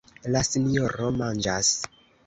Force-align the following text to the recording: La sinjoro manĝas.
La 0.35 0.41
sinjoro 0.47 1.13
manĝas. 1.21 1.75